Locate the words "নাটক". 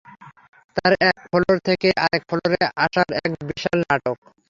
3.83-4.17